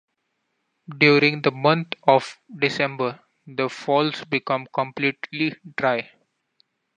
During 0.97 1.43
the 1.43 1.51
month 1.51 1.89
of 2.07 2.39
December 2.57 3.19
the 3.45 3.69
falls 3.69 4.23
become 4.25 4.65
completely 4.73 5.57
dry. 5.77 6.09